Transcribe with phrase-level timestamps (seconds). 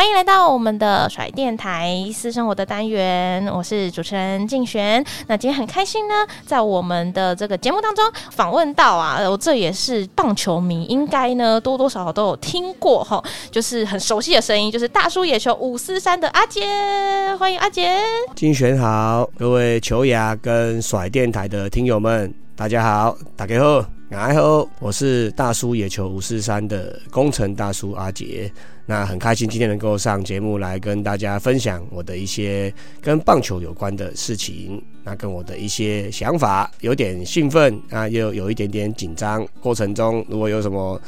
[0.00, 5.04] 欢迎来到我们的甩电台私生活的单元，我是主持人静璇。
[5.26, 6.14] 那今天很开心呢，
[6.46, 16.62] 在我们的这个节目当中访问到啊，我这也是棒球迷，应该呢多多少少都有听过哈，就是很熟悉的声音，就是大叔野球五四三的阿杰，
[17.38, 17.98] 欢迎阿杰。
[18.34, 28.50] 静璇好，各位球牙跟甩电台的听友们，大家好，大家好，你好，我是大叔野球五四三的工程大叔阿杰。
[28.86, 39.46] 那很开心今天能够上节目来跟大家分享我的一些跟棒球有关的事情，那跟我的一些想法，有点兴奋啊，又有一点点紧张。
[39.60, 41.00] 过程中如果有什么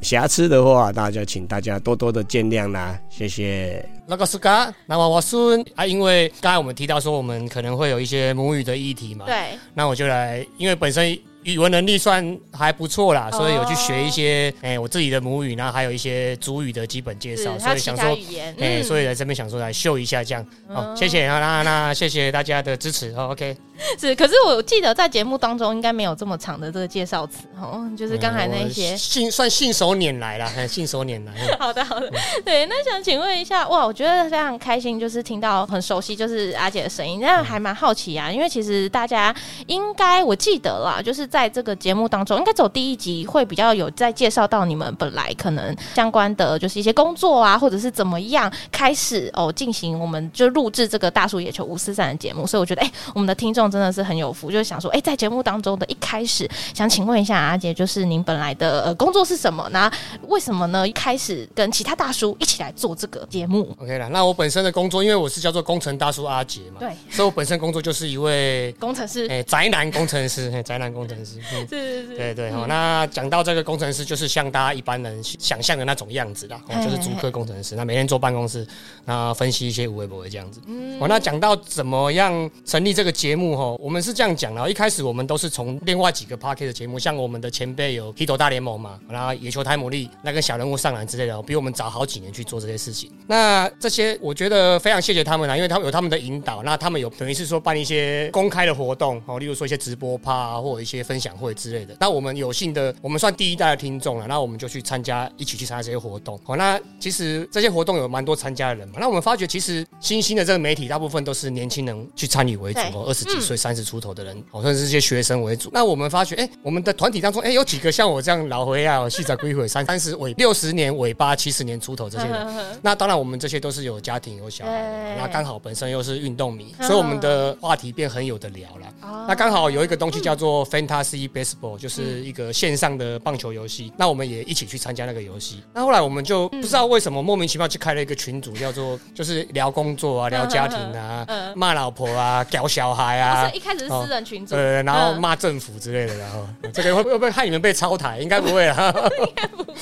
[0.00, 3.88] 瑕疵的话，那就请大家多多的见谅啦，谢谢。
[4.06, 11.16] 那个是嘎，那我我孙啊，因为刚才我们提到说我们可能会有一些母语的议题嘛，对，那我就来，因为本身。
[11.44, 18.18] 语文能力算还不错啦，所以有去学一些哎、欸、我自己的母语，然后还有一些主语的基本介绍，所以想说
[18.58, 20.44] 哎、所以在这边想说来秀一下这样。
[20.68, 23.28] 哦，谢谢啊，那那谢谢大家的支持哦。
[23.30, 23.56] OK，
[23.98, 31.32] 是，可是我记得在节目当中应该没有这么长的这个介绍词哦，就是刚才那一些信算信手拈来了，信手拈来。
[31.58, 32.10] 好的好的，
[32.44, 39.34] 对，那想请问一下，哇，我觉得非常开心，就是听到很熟悉，就是阿姐的声音，那还蛮好奇啊，因为其实大家
[39.66, 41.48] 应该我记得啦，就是在。
[41.48, 52.46] 这个节目当中，应该走第一集会比较有在介绍到你们本来可能相关的就是一些工作啊，或者是怎么样开始哦进行，我们就录制这个大叔野球五四三的节目。
[52.46, 59.66] 所以我觉得，哎，我们的听众真的是很有福，就是想说，哎，在节目当中的一开始，想请问一下阿杰，就是您本来的呃工作是什么？
[59.72, 59.90] 那
[60.28, 60.86] 为什么呢？
[60.86, 71.38] 一开始跟其他大叔一起来做这个节目？OK 了，那我本身的工作，因为我是叫做工程大叔阿杰嘛，对，所以我本身工作就是一位 工程师，哎，宅男工程师，哎，宅男工程师。
[71.52, 78.66] 嗯、是是是，对对好，嗯、那讲到这个工程师，就是像大家一般人想象的那种样子啦，哦、就是主科工程师，那每天坐办公室，
[79.04, 80.60] 那分析一些微博这样子。
[80.66, 93.10] 嗯，那讲到怎么样成立这个节目哈，我们是这样讲的，一开始我们都是从另外几个 Podcast 的节目，像我们的前辈有 Hito 大联盟嘛，然后野球台牡蛎那个小人物上篮之类的，比我们早好几年去做这些事情。
[93.26, 101.96] 那这些我觉得非常谢谢他们啦，因为他们有他们的引导，那他们有等于是说办一些公开的活动哦，例如说一些直播趴啊，或者一些分享会之类的。
[101.98, 104.26] 那我们有幸的，我们算第一代的听众了。
[104.26, 106.38] 那我们就去参加，一起去参加这些活动。
[106.44, 108.96] 好，那其实这些活动有蛮多参加的人嘛。
[109.00, 115.70] 那我们发觉，其实新兴的这个媒体，大部分都是年轻人去参与为主哦，二十几岁、三十出头的人，好像是这些学生为主。
[115.72, 122.46] 那我们发觉，哎，我们的团体当中，哎，有几个像我这样老回啊，细仔归回三三十尾六十年尾巴七十年出头这些人。
[122.82, 129.26] 那当然，我们这些都是有家庭有小孩，那刚好本身又是运动迷，所以我们的话题便很有的聊了。
[129.26, 130.64] 那刚好有一个东西叫做
[130.98, 135.62] Fantasy Baseball，就是一个线上的棒球游戏，那我们也一起去参加那个游戏。
[135.72, 143.50] 那后来我们就不知道为什么莫名其妙去开了一个群组，叫做就是聊工作啊、聊家庭啊、骂老婆啊、屌小孩啊。
[143.54, 148.18] 一开始是私人群组，对，然后骂政府之类的，然后这个会会不会害你们被抄台？
[148.18, 148.92] 应该不会啊，
[149.26, 149.74] 应该不会。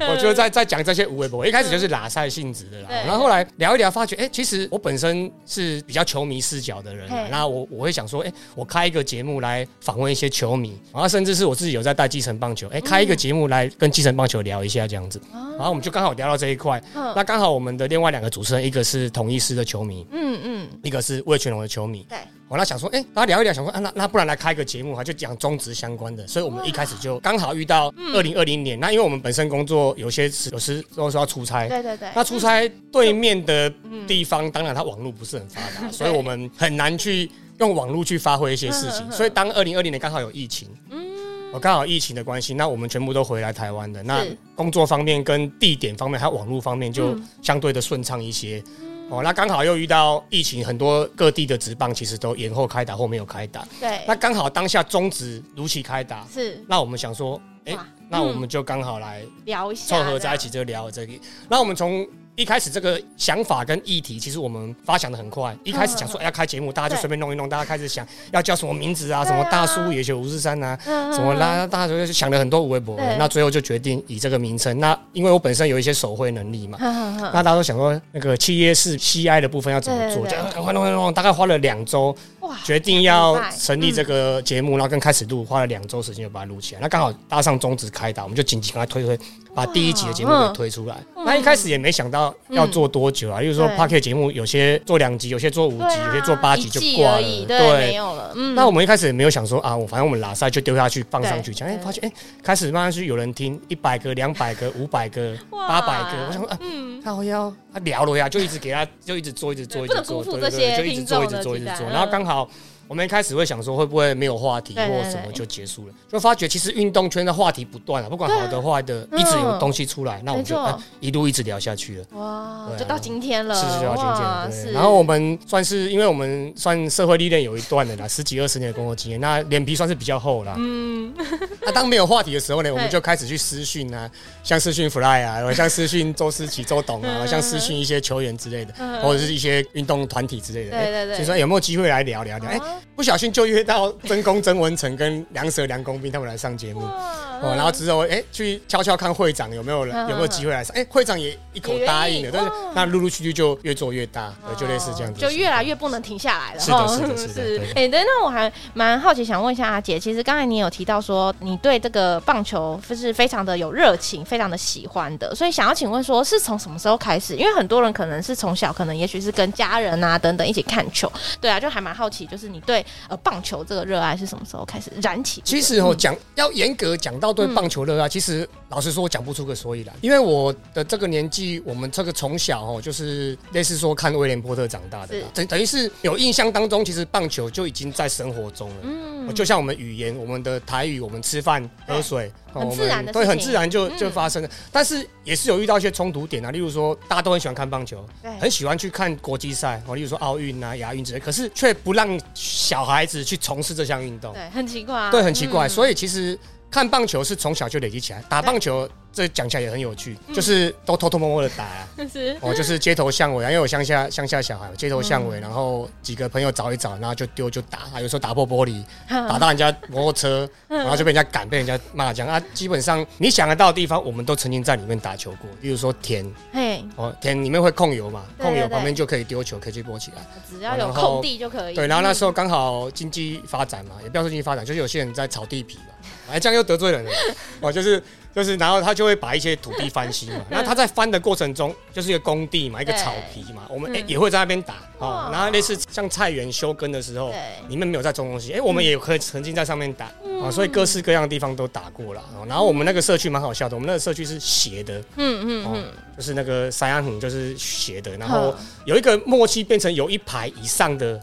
[0.08, 2.88] 我就在在讲这些无微博，一开始就是拉赛性质的啦。
[3.06, 16.82] 然后后来聊一聊，发觉哎，其实我本身是比较球迷视角的人，然后我我会想说，哎，我开一个节目来访问一些球迷，然后甚至是我自己有在带基层棒球，哎，开一个节目来跟基层棒球聊一下这样子，然后我们就刚好聊到这一块。
[16.94, 22.04] 那刚好我们的另外两个主持人，一个是统一师的球迷，嗯嗯，一个是魏全龙的球迷。
[22.08, 22.18] 对，
[22.48, 26.26] 我那想说，哎，大家聊一聊，想说，啊，那那不然来开个节目哈，就讲中职相关的。
[26.26, 32.08] 所以我们一开始就刚好遇到二零二零年，那因为我们本身工作有些时有时都是要出差，对对对。
[32.14, 33.72] 那出差对面的
[34.06, 39.10] 地方，当然它网络不是很发达， 所以我们很难去用网络去发挥一些事情。
[39.10, 41.06] 所以当二零二零年刚好有疫情，嗯
[41.50, 44.02] 我刚好疫情的关系，那我们全部都回来台湾的。
[44.02, 44.22] 那
[44.54, 48.62] 工作方面跟地点方面还有网络方面就相对的顺畅一些。
[49.10, 53.66] 哦，那刚好又遇到疫情，很多各地的职棒其实都延后开打或没有开打。
[53.80, 56.62] 对，那刚好当下中职如期开打，是。
[56.68, 57.78] 那我们想说，哎、欸，
[58.10, 61.14] 那我们就刚好来聊一下，凑合在一起就聊这个。
[61.48, 62.06] 那我们从
[62.38, 65.52] 一开始这个想法跟议题，其实我们发想的很快。
[65.64, 72.96] 一开始讲说要开节目，大家就随便弄一弄，大家开始想要叫什么名字啊，什么大叔野球五四三啊，什么啦，大家就想了很多微博。
[73.18, 74.78] 那最后就决定以这个名称。
[74.78, 82.16] 那因为我本身有一些手绘能力嘛，那大家都想说那个企业式 CI 的部分要怎么做，这样赶快弄弄弄，大概花了两周，
[82.64, 86.80] 决定要成立这个节目，然后跟开始录，花了两周时间就把它录起来。
[86.80, 89.18] 那刚好搭上中职开打，我们就紧急赶快推推。
[89.54, 90.96] 把第一集的节目给推出来，
[91.26, 93.40] 那一开始也没想到要做多久啊。
[93.40, 98.32] 例如说 Podcast 节目，有些做两集，有些做五集，有些做八集就挂了，对，没有了。
[98.54, 106.58] 那我们一开始也没有想说啊，我反正我们拉赛就丢下去放上去，讲哎，发现哎，开始慢慢是有人听一百个、两百个、五百个、八百个，我想说啊，
[107.02, 112.37] 他好要他聊了呀，就一直给他，就一直做，一直做，一直做，对对对，就一直做，一直做，一直做，然后刚好。
[112.38, 112.48] now
[112.88, 115.94] 我们一开始会想说，会不会没有话题或什么就结束了？
[116.10, 120.58] 就发觉其实运动圈的话题不断啊，不管好的坏的，一直有东西出来，那我们就
[120.98, 122.04] 一路一直聊下去了。
[122.12, 124.64] 哇，就到今天了，是是，到今天。
[124.64, 130.54] 对，然后我们算是，因为我们算社会历练有一段的啦，十几二十年的工作经验，那脸皮算是比较厚啦。
[130.56, 131.12] 嗯，
[131.60, 134.10] 那当没有话题的时候呢， 我们就开始去私讯啊，
[134.42, 140.70] 像私讯 Fly 啊，像私讯周思琪、周董啊，像私讯一些球员之类的，或者是一些运动团体之类的。
[140.70, 142.50] 对对对，所以说有没有机会来聊聊聊？
[142.50, 142.58] 哎。
[142.94, 156.60] 不小心就约到曾公曾文成跟梁蛇梁公斌他们来上节目，哦，然后之后哎去悄悄看会长有没有人有没有机会来上，哎会长也一口答应了，但是那陆陆续续就越做越大，就类似这样子，就越来越不能停下来了。
[156.60, 157.64] 是的，是的，是的。
[157.74, 167.36] 哎，对，那我还蛮好奇，想问一下阿杰，其实刚才你有提到说你对这个棒球就是非常的有热情，非常的喜欢的，所以想要请问说是从什么时候开始？
[167.36, 171.10] 因为很多人可能是从小，可能也许是跟家人啊等等一起看球，
[171.40, 172.84] 对啊，就还蛮好奇，就是你对。
[173.08, 175.40] 呃，棒球这个热爱是什么时候开始燃起？
[175.42, 179.96] 其实哦，讲要严格讲到对棒球热爱，其实老实说，我讲不出个所以然。
[180.02, 188.76] 因为我的这个年纪，我们这个从小哦，就是类似说看威廉波特长大的，等等于是有印象当中，其实棒球就已经在生活中了。
[188.82, 194.50] 嗯，就像我们语言，我们的台语，我们吃饭喝水，很自然的，对，很自然就就发生了。
[194.70, 198.04] 但是也是有遇到一些冲突点啊，例如说，大家都很喜欢看棒球，
[198.38, 202.18] 很喜欢去看国际赛哦，例如说奥运啊、亚运之类，可是却不让
[202.58, 205.68] 小孩子去从事这项运动，对，很奇怪，对，很奇怪。
[205.68, 206.36] 所以其实
[206.70, 208.88] 看棒球是从小就累积起来，打棒球。
[209.10, 211.88] 这讲起来也很有趣，就是都偷偷摸摸的打啊，
[212.40, 222.40] 哦，就是街头巷尾啊，因为我乡下乡下小孩，街头巷尾，然后几个朋友找一找，然后就丢就打，啊，有时候打破玻璃， 打到人家摩托车，然后就被人家赶，被人家骂这样啊。
[222.54, 230.18] 基本上你想得到的地方，我们都曾经在里面打球过，比如说田，嘿，哦，田里面会控油嘛，控油旁边就可以丢球，可以去拨起来，
[230.48, 231.74] 只要有空地就可以。
[231.74, 235.94] 对，然后那时候刚好经济发展嘛，也不要说经济发展，就是有些人在炒地皮嘛，
[236.30, 237.10] 哎，这样又得罪人了，
[237.60, 238.02] 哦，就是。
[238.34, 240.44] 就是，然后他就会把一些土地翻新嘛。
[240.48, 243.62] 那他在翻的过程中，就是一个工地嘛，一个草皮嘛。
[243.68, 245.28] 我们哎也会在那边打哦。
[245.32, 247.34] 然后类似像菜园休耕的时候，
[247.66, 250.04] 你们没有在种东西，哎，我们也可以曾经在上面打
[250.40, 250.48] 啊。
[250.52, 252.22] 所以各式各样的地方都打过了。
[252.46, 255.84] 然后我们那个社区蛮好笑的，我们那个社区是斜的，嗯嗯嗯，
[256.16, 258.16] 就是那个山羊湖就是斜的。
[258.18, 258.54] 然后
[258.84, 261.20] 有一个默契变成有一排以上的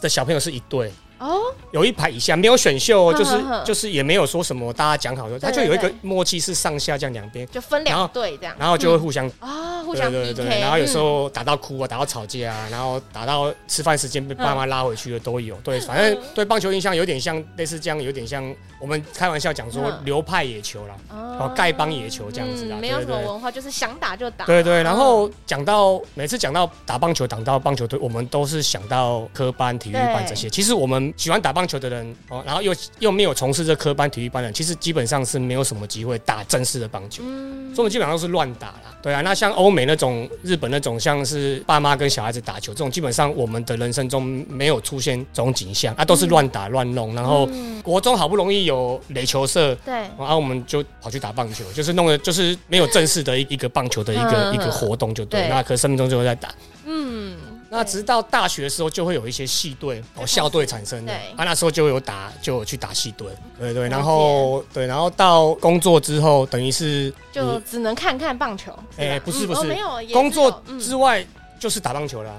[0.00, 0.90] 的小朋友是一队。
[1.18, 31.05] 哦，有一排以下没有选秀，就是就是也没有说什么，大家讲好说，他就有一个默契是上下这样两边，就分两队这样，然后就会互相啊，互相对对对，然后有时候打到哭啊，打到吵架啊，然后打到吃饭时间被爸妈拉回去的都有，对，反正对棒球印象有点像类似这样，有点像我们开玩笑讲说流派野球啦，哦，丐帮野球这样子啦，没有什么文化，就是想打就打，对对，然后讲到每次讲到打棒球，讲到棒球队，我们都是想到科班、体育班这些，其实我们。
[31.16, 38.82] 喜欢打棒球的人哦，然后又又没有从事这科班体育班的人，其实基本上是没有什么机会打正式的棒球，嗯，所以我们基本上都是乱打啦。
[39.02, 45.94] 对啊，那像欧美那种、日本那种，像是爸妈跟小孩子打球这种，基本上我们的人生中没有出现这种景象。
[45.94, 47.14] 啊，都是乱打乱弄。
[47.14, 47.48] 然后
[47.82, 55.48] 国中好不容易有垒球社，对，然后我们就跑去打棒球，就是弄的，就是没有正式的一一个棒球的一个一个活动就对。
[55.48, 56.52] 那可是生命中就会在打，
[56.84, 57.36] 嗯。
[57.68, 71.26] 那直到大学的时候，就会有一些系队哦校队产生的，啊那时候就有打，就有去打系队，对对，然后对，然后到工作之后，等于是就只能看看棒球，哎，不是不是，没有工作之外
[71.58, 72.32] 就是打棒球了。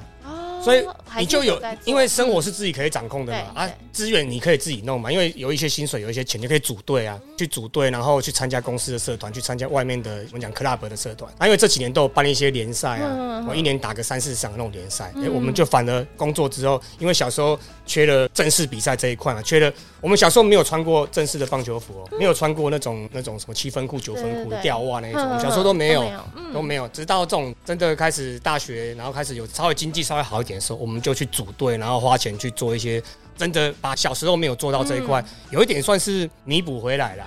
[0.64, 0.86] 所以
[1.18, 19.72] 你就有因为生活是自己可以掌控的嘛，啊，资源你可以自己弄嘛，因为有一些薪水，有一些钱就可以组队啊，去组队，然后去参加公司的社团，去参加外面的我们讲 club 的社团，啊，因为这几年都有办一些联赛啊，我一年打个三四场那种联赛，哎，我们就反而工作之后，因为小时候缺了正式比赛这一块嘛，缺了
[20.02, 26.06] 我们小时候没有穿过正式的棒球服哦，没有穿过那种那种什么七分裤、九分裤吊袜那一种，我们小时候都没有，
[26.54, 33.04] 都没有，直到这种真的开始大学，然后开始有稍微经济稍微好一点的时候，我们就去组队，然后花钱去做一些。
[33.38, 37.24] 真的把小时候没有做到这一块，有一点算是弥补回来了，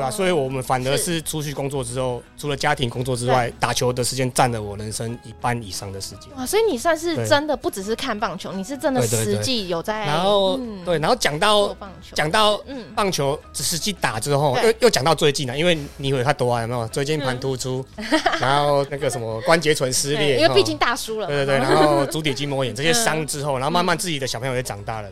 [0.00, 0.10] 对吧？
[0.10, 6.34] 所以我们反而是出去工作之后，除了家庭工作之外，打球的时间占了我人生一半以上的时间。
[6.36, 10.06] 哇，所以你算是真的不只是看棒球，你是真的实际有在。
[10.06, 11.76] 然后对，然后讲到
[12.14, 12.58] 讲到
[12.94, 17.84] 棒球实际打之后，又又讲到最近了，因为你会看多啊，有没有椎间盘突出，
[18.40, 21.26] 然后那个什么关节唇撕裂，因为毕竟大叔了。
[21.26, 25.08] 对对对， 然后足底筋膜炎这些伤之后，然后慢慢自己的小朋友也长大了。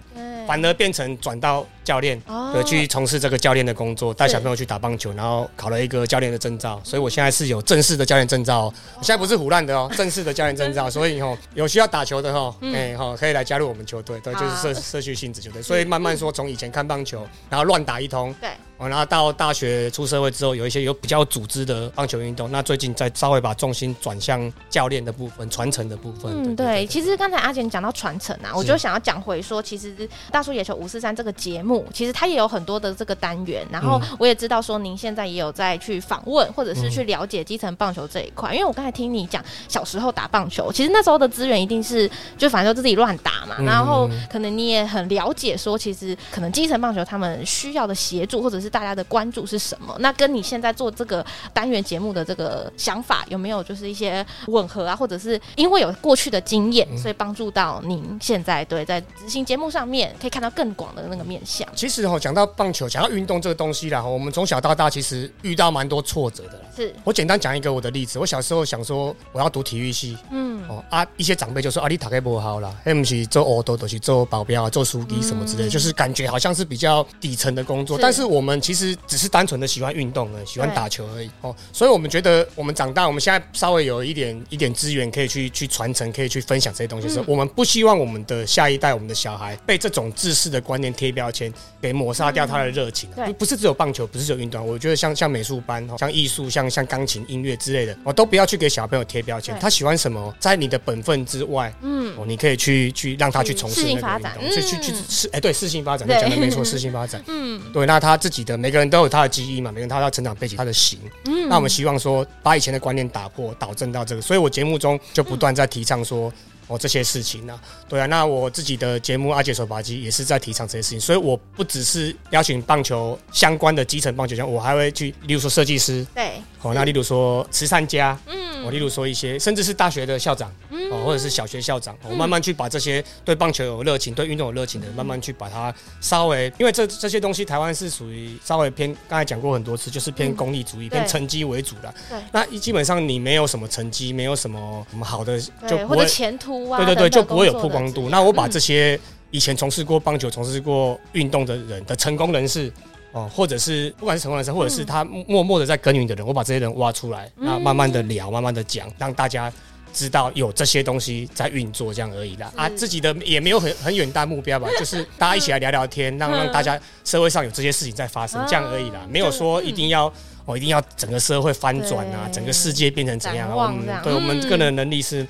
[0.47, 2.21] 反而变成转到教练，
[2.53, 8.65] 对，去从事这个教练的工作，带小朋友去打棒球，然后考了一个教练的证照，所以我现在是有正式的教练证照，
[8.99, 18.51] 我现在不是胡乱的哦，正式的教练证照，所以吼 有需要打球的吼，哎吼可以来加入我们球队，对，就是社社区性质球队，所以慢慢说从以前看棒球，然后乱打一通，对。
[18.79, 22.49] 然后到大学出社会之后，有一些有比较组织的棒球运动。
[22.53, 26.33] 那最近再稍微把重心转向教练的部分、传承的部分。
[26.33, 26.87] 嗯，对。
[26.87, 33.67] 其实刚才阿简讲到传承啊，我就想要讲回说，其实大叔野球五四三这个节目，其实它也有很多的这个单元。
[33.73, 38.53] 然后我也知道说，您现在也有在去访问或者是去了解基层棒球这一块。
[38.55, 43.57] 因为我刚才听你讲小时候打棒球，其实那时候的资源一定是就反正就自己乱打嘛。
[43.59, 48.69] 然后可能你也很了解说，其实可能基层棒球他们需要的协助或者是。
[48.69, 49.97] 大家的关注是什么？
[49.99, 54.95] 那跟你现在做这个单元节目的这个想法有没有就是一些吻合啊？
[54.95, 61.67] 或者是因为有过去的经验，所以帮助到您现在对在执行节目上面可以看到更广的那个面向？
[61.75, 66.65] 其实哈，讲到棒球，讲到运动这个东西啦，我们从小到大其实遇到蛮多挫折的啦。
[66.77, 66.95] 是。
[67.05, 78.59] 我简单讲一个我的例子，我小时候想说我要读体育系，嗯，哦啊，一些长辈就说啊，你打开不好啦，不是做哦，都都去做保镖啊，做书记什么之类的，就是感觉好像是比较底层的工作，但是我们。
[78.69, 91.48] 其实只是单纯的喜欢运动而已，喜欢打球而已哦，所以我们觉得我们长大，我们现在稍微有一点一点资源可以去去传承，可以去分享这些东西的时候，我们不希望我们的下一代，我们的小孩被这种自私的观念贴标签，
[91.81, 93.11] 给抹杀掉他的热情。
[93.11, 99.57] 不不是只有棒球，不是只有运动，我觉得像像美术班、像艺术、像像钢琴、音乐之类的，我都不要去给小朋友贴标签。
[99.61, 110.99] 他喜欢什么，在你的本分之外，嗯，哦，你可以去去让他去从事那个运动，去去去是哎，对，适性发展，你讲的没错，适性发展， 嗯，对，那他自己的每个人都有他的基因嘛，每个人他的成长背景，他的型。
[111.25, 114.23] 嗯，那我们希望说，把以前的观念打破，导正到这个。
[114.23, 116.33] 所以我节目中就不断在提倡说，
[116.69, 117.59] 哦，这些事情呢，
[117.89, 118.07] 对啊。
[118.07, 121.01] 那我自己的节目《阿杰手把机》也是在提倡这些事情。
[121.01, 130.53] 所以我不只是邀请棒球相关的基层棒球员，我还会去，例如说设计师，对，哦，那例如说慈善家，嗯，我例如说一些，甚至是大学的校长。
[130.91, 141.93] 哦，或者是小学校长，我慢慢去把这些对棒球有热情、对运动有热情的，慢慢去把它稍微，因为这这些东西，台湾是属于稍微偏，刚才讲过很多次，就是偏功利主义、偏成绩为主的。
[142.09, 142.19] 对。
[142.33, 146.77] 那基本上你没有什么成绩，没有什么什么好的，就不会前途啊。
[146.79, 148.09] 对对对，就不会有曝光度。
[148.11, 148.99] 那我把这些
[149.31, 152.73] 以前从事过棒球、从事过运动的人的成功人士，
[153.13, 159.53] 哦，或者是不管是成功人士，或者是他默默的在耕耘的人，我把这些人挖出来，那慢慢的聊，慢慢的讲，让大家。
[159.91, 162.53] 知道有这些东西在运作，这样而已啦。
[162.55, 169.01] 啊，自己的也没有很很远大目标吧， 就是大家一起来聊聊天，让让大家社会上有这些事情在发生，这样而已啦。
[169.09, 170.13] 没有说一定要
[170.45, 173.73] 我一定要整个社会翻转啊，整个世界变成怎样啊？
[173.75, 175.27] 嗯，对我们个人能力是。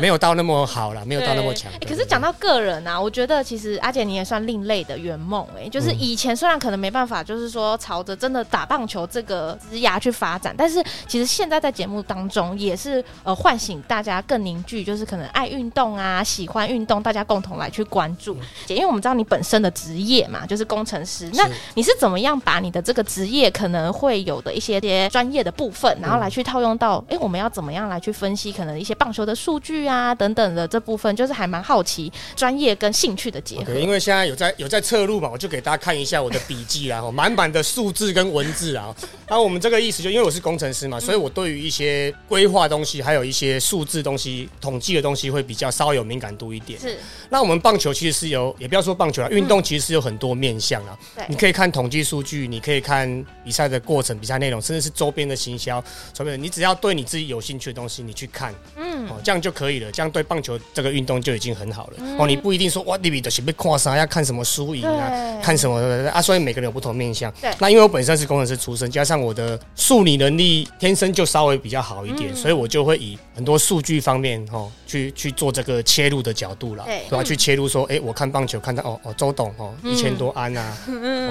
[0.00, 1.70] 没有到那么好了，没有到那么强。
[1.86, 18.36] 可是讲到个人啊，我觉得其实阿姐你也算另类的圆梦哎，就是以前虽然可能没办法，就是说朝着真的打棒球这个职涯去发展，但是其实现在在节目当中也是呃唤醒大家更凝聚，就是可能爱运动啊，喜欢运动，大家共同来去关注。
[18.66, 29.77] 姐，因为我们知道你本身的职业嘛，就是工程师，那你是怎么样把你的这个职业可能会有的一些些专业的部分，然后来去套用到哎，我们要怎么样来去分析可能一些棒球的数据？
[29.86, 33.72] 啊，等等的这部分，就是还蛮好奇专业跟兴趣的结合。
[33.72, 38.94] Okay, 因为现在有在有在测录嘛，我就给大家看一下我的笔记啊，满满的数字跟文字啊。
[39.28, 46.80] 那我们这个意思就因为我是工程师嘛，所以我对于一些规划东西，还有一些数字东西、统计的东西会比较稍微有敏感度一点。
[46.80, 46.96] 是。
[47.28, 50.98] 那我们棒球其实是有，也不要说棒球了，运动其实是有很多面向啊。
[51.14, 51.24] 对。
[51.28, 55.84] 你可以看统计数据，你可以看比赛的过程、比赛内容，甚至是周边的行销。
[56.14, 59.52] 周边，你只要对你自己有兴趣的东西，你去看，嗯，哦，这样就。
[59.58, 61.94] 可以了，这样对棒球这个运动就已经很好了。
[62.16, 65.10] 哦，你不一定说哇，你比的是被跨啥，要看什么输赢啊，
[65.42, 65.80] 看什么
[66.12, 67.32] 啊，所以每个人有不同面向。
[67.40, 77.24] 对，那因为我本身是工程师出身，加上我的数理能力天生就稍微比较好一点，所以我就会以很多数据方面哦，去去做这个切入的角度了，对吧？
[77.24, 80.78] 去切入说，哎，我看棒球看到哦哦，周董哦一千多安啊，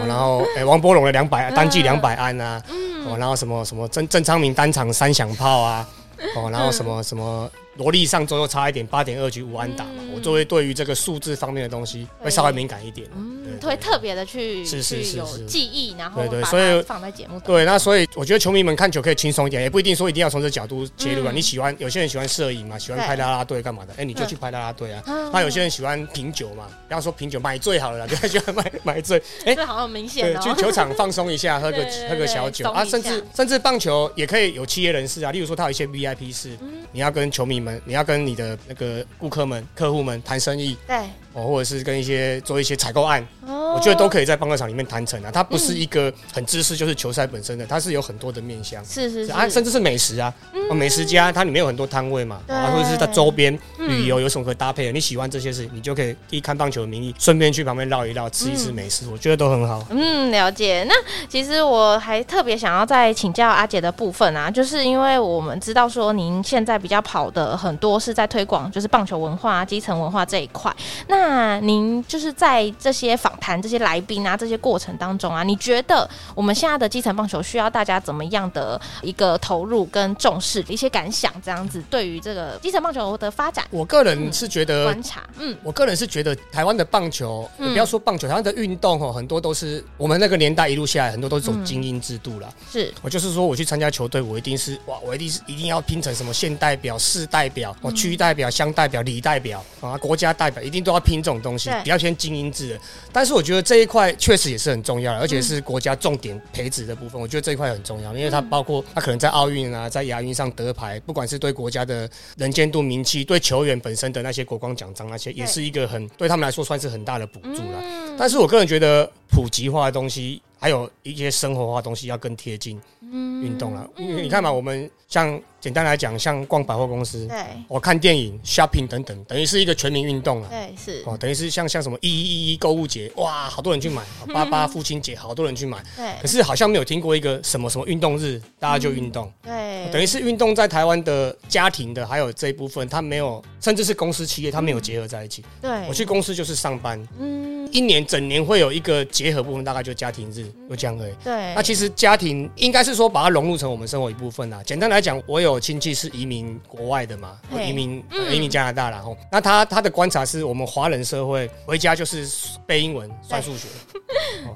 [0.06, 2.62] 然后哎王柏融的两百单季两百安啊，
[3.06, 5.88] 哦，然后什么什么郑郑昌明单场三响炮啊。
[6.36, 21.32] 哦，然后什么什么罗力上周又差一点八点二局无安打嘛，我就会对于这个数字方面的东西会稍微敏感一点，嗯，会特别的去是是是有记忆，然后对对，所以放在节目对，那所以我觉得球迷们看球可以轻松一点，也不一定说一定要从这角度切入啊。
[21.34, 23.94] 你喜欢有些人喜欢摄影嘛，喜欢拍啦啦队干嘛的？
[23.98, 25.04] 哎，你就去拍啦啦队啊。
[25.32, 29.22] 那有些人喜欢品酒嘛，不要说品酒买醉好了啦， 就喜欢买买醉。
[29.46, 30.40] 哎，这好明显哦。
[30.42, 31.78] 去球场放松一下，喝个
[32.10, 36.58] 喝个小酒啊，甚至甚至棒球也可以有企业人士啊，例如说他有一些 VIP 室。
[36.98, 40.98] 你要跟球迷们，你要跟你的那个顾客们、客户们谈生意，对，
[41.32, 45.30] 哦，或者是跟一些做一些采购案，哦，我觉得都可以在棒球场里面谈成啊。
[45.32, 59.86] 它不是一个很知识，就是球赛本身的，它是有很多的面向，是是是啊，甚至是美食啊，嗯，美食家它里面有很多摊位嘛，啊，或者是在周边旅游有什么可搭配的，你喜欢这些事情，你就可以以看棒球的名义，顺便去旁边绕一绕，吃一吃美食，我觉得都很好。
[59.92, 60.84] 嗯，了解。
[60.90, 60.96] 那
[61.30, 66.78] 其实我还特别想要再请教阿姐的部分啊，就是因为我们知道说您现在。
[66.78, 70.74] 比较跑的很多是在推广，就是棒球文化、基层文化这一块。
[71.08, 80.64] 那您就是在这些访谈、这些来宾啊、这些过程当中啊，你觉得我们现在的基层棒球需要大家怎么样的一个投入跟重视？
[80.70, 92.48] 一些感想这样子，对于这个基层棒球的发展，我个人是觉得观察，嗯，我个人是觉得台湾的棒球，不要说棒球，台湾的运动哦，很多都是我们那个年代一路下来，很多都是走精英制度了。
[92.72, 96.68] 是我就是说，我去参加球队，我一定是哇，我一定是一定要拼成什么现代。
[96.68, 102.80] 代表、市代表、哦，区代表、乡代表、里代表啊，国家代表，一定都要拼这种东西，比较偏精英制的。
[103.10, 107.20] 但是我觉得这一块确实也是很重要的，而且是国家重点培植的部分。
[107.20, 117.84] 我觉得这一块很重要，因为它包括它可能在奥运啊，在亚运上得牌，不管是对国家的能见度、名气，对球员本身的那些国光奖章那些，也是一个很对他们来说算是很大的补助了。
[118.18, 120.42] 但是我个人觉得普及化的东西。
[120.60, 130.48] 还有一些生活化的东西要更贴近运动了，因为你看嘛，我们像简单来讲，像逛百货公司，对，我看电影、shopping 等等，等于是一个全民运动了。
[130.48, 134.02] 对，是哦，等于是像像什么一一一一购物节，哇，好多人去买；
[134.34, 135.84] 八八父亲节，好多人去买。
[135.98, 139.30] 对，可是好像没有听过一个什么什么运动日，大家就运动。
[139.44, 145.44] 对，等于是运动在台湾的家庭的还有这一部分，它没有，甚至是公司企业，它没有结合在一起。
[145.62, 147.06] 对，我去公司就是上班。
[147.20, 147.58] 嗯。
[147.74, 151.14] 一年整年会有一个结合部分，大概就家庭日，就这样而已。
[151.22, 154.64] 对，那其实家庭应该是说把它融入成我们生活一部分啦。
[154.66, 162.28] 简单来讲，我有亲戚是移民国外的嘛，移民移民加拿大，然后那他他的观察是我们华人社会回家就是
[162.66, 163.68] 背英文、算数学。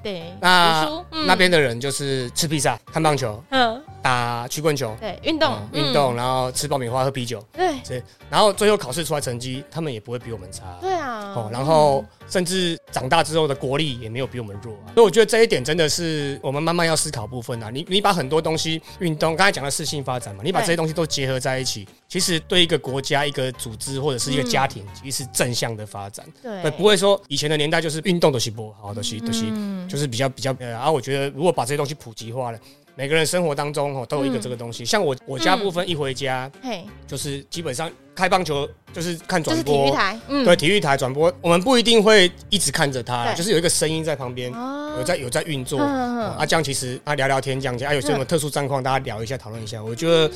[0.03, 5.55] 对，那那边的人就是吃披萨、看棒球、嗯，打曲棍球，对，运动。
[5.73, 10.77] 运动，然后吃爆米花、喝啤酒，对，然后最后考试出来成绩，他们也不会比我们差。
[10.81, 12.03] 对啊，哦，然后。
[12.29, 17.69] 甚至长大之后的国力也没有比我们弱啊，所以我觉得这一点真的是我们慢慢要思考部分啊。
[17.69, 26.25] 你你把很多东西运动，刚才讲的适性发展嘛，你把这些东西都结合在一起，其实对一个国家、一个组织或者是一个家庭，其实是正向的发展。
[26.41, 29.43] 对，不会说以前的年代就是运动都是不好的，东西都是
[29.87, 30.55] 就是比较比较。
[30.59, 32.59] 然后我觉得如果把这些东西普及化了。
[32.93, 44.51] 每个人生活当中哦都有一个这个东西，像我我家部分一回家，嘿，就是基本上开棒球就是看转播，体育台，对，体育台转播，我们不一定会一直看着它，就是有一个声音在旁边，
[44.97, 50.29] 有在有在运作，啊，这样其实啊聊聊天这样子，啊有什么特殊状况大家聊一下讨论一下，我觉得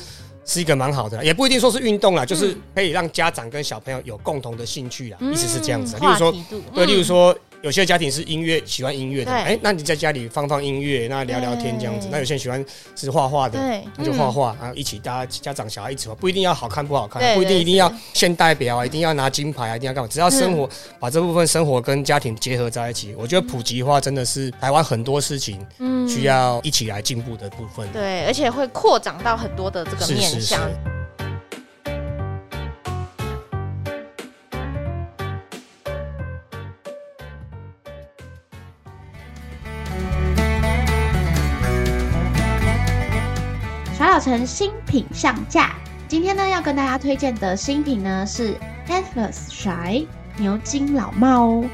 [0.46, 6.34] 是一个蛮好的，也不一定说是运动啦，就是可以让家长跟小朋友有共同的兴趣啦，意思是这样子，例如说，
[6.74, 7.36] 对，例如说。
[7.66, 12.06] 有些家庭是音乐，喜欢音乐的，哎、欸，那你在家里放放音乐，那聊聊天这样子。
[12.12, 20.06] 那有些人喜欢是画画的，对那就画画，然后一起大家家长小孩一起画，不一定要好看不好看，不一定一定要现代表啊，一定要拿金牌啊，一定要干嘛？
[20.08, 25.58] 只要生活、嗯、把这部分生活跟家庭结合在一起，我觉得普及化真的是台湾很多事情
[26.08, 27.84] 需要一起来进步的部分。
[27.92, 30.60] 对，而且会扩展到很多的这个面向。
[30.60, 30.95] 是是是
[44.26, 45.76] 成新品上架，
[46.08, 48.56] 今天呢要跟大家推荐的新品呢是
[48.88, 50.04] Atlas 甩
[50.36, 51.64] 牛津老帽哦。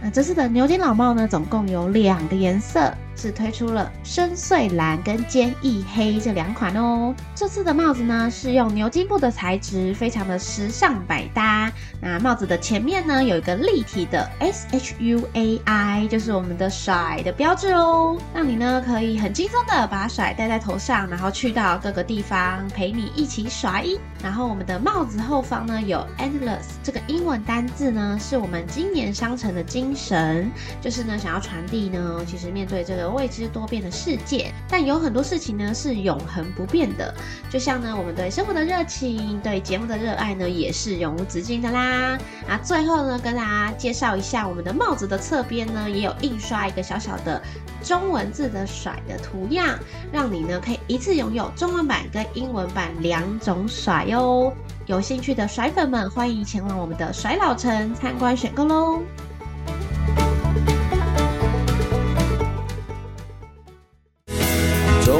[0.00, 7.12] 那这次的牛津老帽呢，总共有两个颜色，是推出了深邃蓝跟坚毅黑这两款哦。
[7.34, 11.70] 这次的帽子呢是用牛津布的材质，非常的时尚百搭。
[12.00, 23.84] 那帽子的前面呢有一个立体的 S H U A I，就是我们的甩的标志哦，让你呢可以很轻松的把甩戴在头上，然后去到各个地方陪你一起甩。
[24.22, 30.50] 然后我们的帽子后方呢有 Endless 这个英文单字呢，是我们今年商城的精神，
[30.80, 37.14] 就是呢想要传递呢，其实面对这个未知多变的世界，但有很多事情呢是永恒不变的，
[37.50, 42.18] 就像呢我们对生活的热情，对节目的热爱呢也是永无止境的啦。
[42.48, 47.42] 啊，最后呢跟大家介绍一下我们的帽子的侧边呢也有印刷一个小小的
[47.82, 49.78] 中文字的甩的图样，
[50.12, 54.52] 让你呢可以一次拥有中文版跟英文版两种甩哟。
[54.86, 59.02] 有兴趣的甩粉们，欢迎前往我们的甩老城参观选购喽！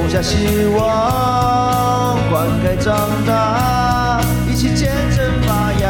[0.08, 5.86] 种下希望，灌溉长大，一起见证发芽。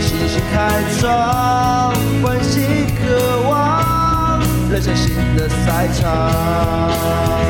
[0.00, 4.40] 信心开创，关心渴望，
[4.70, 7.49] 人生新的赛场。